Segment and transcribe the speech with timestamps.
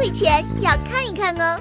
[0.00, 1.60] 会前要看一看哦。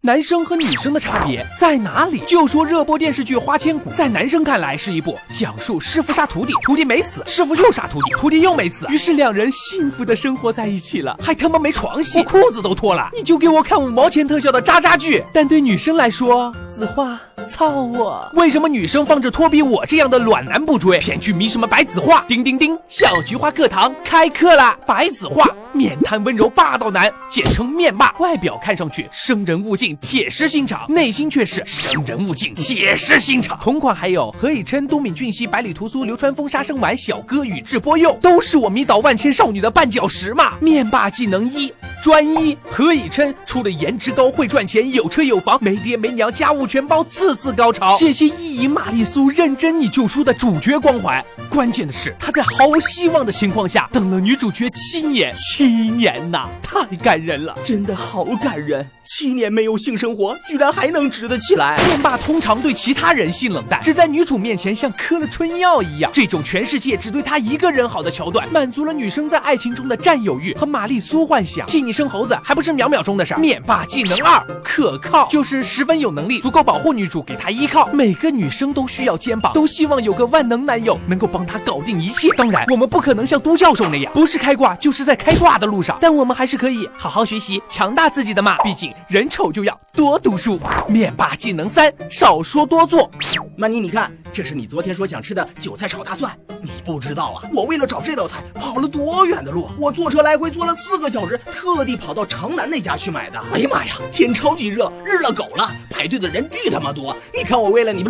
[0.00, 2.20] 男生和女生的差别在哪里？
[2.20, 15.22] 就说热播电视剧《花千骨》，在男生看来是一部讲述师傅杀徒弟，徒弟没死，师傅又杀徒弟，徒弟又没死，于是两人幸福的生活在一起了，还他妈没床戏，我裤子都脱了，你就给我看五毛钱特效的渣渣剧。
[15.30, 17.20] 但对女生来说，子画。
[17.48, 18.30] 操我！
[18.34, 22.22] 为什么女生放着托比我这样的暖男不追，偏去迷什么白子画？
[22.28, 24.78] 叮叮叮，小菊花课堂开课啦！
[24.86, 28.14] 白子画，面瘫温柔霸道男，简称面霸。
[28.18, 33.58] 外表看上去生人勿近，铁石心肠，内心却是生人勿近，铁石心肠。
[33.62, 40.52] 同款还有何以琛、都敏俊熙、百里屠苏、流川枫、杀生丸、小哥宇智波鼬，都是我迷倒万千少女的绊脚石嘛！
[40.60, 41.72] 面霸技能一。
[42.02, 47.96] 专一何以琛，除了颜值高、会赚钱、有车有房、没爹没娘、家务全包，次次高潮。
[47.98, 51.24] 这些意淫玛丽苏、认真你救书的主角光环。
[51.50, 58.86] 关键的是，他在毫无希望的情况下等了女主角七年，七年呐，太感人了，真的好感人。
[59.04, 61.78] 七年没有性生活，居然还能直得起来。
[61.88, 66.10] 面霸通常对其他人性冷淡，只在女主面前像嗑了春药一样。
[66.12, 71.66] 这种全世界只对他一个人好的桥段，满足了女生在爱情中的占有欲和玛丽苏幻想。
[71.66, 73.34] 替你生猴子还不是秒秒钟的事。
[73.36, 77.86] 面霸技能二，可靠，就是十分有能力，足够保护女主，给她依靠。
[77.94, 82.28] 每个女生都需要肩膀，都希望有个万能男友能够帮她搞定一切。
[82.36, 88.58] 当然，我们不可能像都教授那样，不是开挂就是在开挂的路上，但我们还是可以好好学习，强大自己的嘛。
[88.62, 88.92] 毕竟。
[89.08, 90.60] 人丑就要多读书。
[90.86, 93.10] 面霸技能三，少说多做。
[93.56, 96.36] 曼妮，你看，这是你昨天说想吃的韭菜炒大蒜。
[96.60, 103.40] 你不知道啊，我为了找这道菜跑了多远的路，我坐车来回坐了四个小时，特地跑到城南那家去买的。
[103.52, 107.16] 哎呀妈呀，天超级热，日了狗了，排队的人巨他妈多。
[107.34, 108.04] 你看我为了你，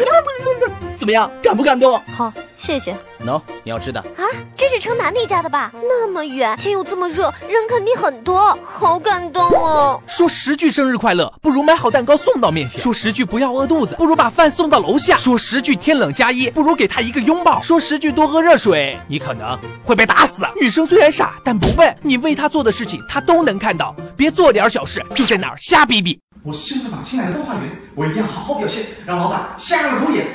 [0.97, 1.99] 怎么样，感不感动？
[2.17, 2.33] 好，
[2.69, 2.95] 谢谢。
[3.25, 5.73] 喏，你要吃的啊，这是城南那家的吧？
[5.73, 9.99] 那么远，天又这么热，人肯定很多，好感动哦。
[10.07, 20.43] 说十句生日快乐，不如买好蛋糕送到面前；说十句不要饿肚子，不如把饭送到楼下；说十句天冷加衣，不如给他一个拥抱；说十句多喝热水，你可能会被打死。
[20.61, 23.97] 女生虽然傻，但不笨，你为她做的事情，她都能看到。
[24.15, 26.21] 别做点小事就在那儿瞎逼逼。
[26.43, 27.63] 我是身法亲来的动画员，
[27.95, 30.27] 我一定要好好表现，让老板瞎了狗眼。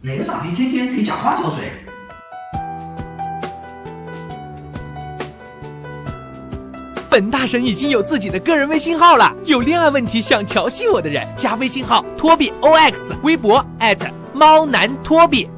[0.00, 1.72] 哪个傻逼天天给假花浇水？
[7.10, 13.64] 本大神已经有自己的个人微信号了，有恋爱问题想调戏我的人，加微信号托比 ox，微博
[14.32, 15.50] 猫男托比。